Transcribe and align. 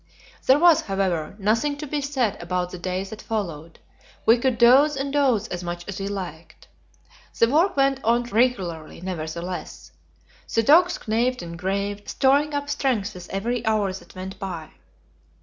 There 0.47 0.57
was, 0.57 0.81
however, 0.81 1.35
nothing 1.37 1.77
to 1.77 1.85
be 1.85 2.01
said 2.01 2.41
about 2.41 2.71
the 2.71 2.79
day 2.79 3.03
that 3.03 3.21
followed; 3.21 3.77
we 4.25 4.39
could 4.39 4.57
doze 4.57 4.95
and 4.95 5.13
doze 5.13 5.47
as 5.49 5.63
much 5.63 5.87
as 5.87 5.99
we 5.99 6.07
liked. 6.07 6.67
The 7.37 7.47
work 7.47 7.77
went 7.77 8.03
on 8.03 8.23
regularly, 8.23 8.99
nevertheless. 8.99 9.91
The 10.51 10.63
dogs 10.63 10.99
gnawed 11.05 11.43
and 11.43 11.61
gnawed, 11.61 12.09
storing 12.09 12.55
up 12.55 12.67
strength 12.67 13.13
with 13.13 13.29
every 13.29 13.63
hour 13.63 13.93
that 13.93 14.15
went 14.15 14.39
by. 14.39 14.71